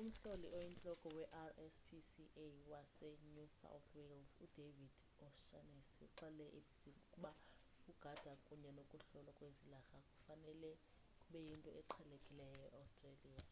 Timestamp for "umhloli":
0.00-0.46